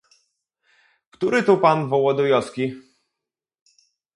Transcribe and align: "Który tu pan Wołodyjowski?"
"Który 1.11 1.43
tu 1.43 1.57
pan 1.57 1.89
Wołodyjowski?" 1.89 2.75